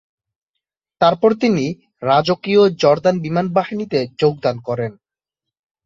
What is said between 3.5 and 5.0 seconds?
বাহিনীতে যোগদান করেন।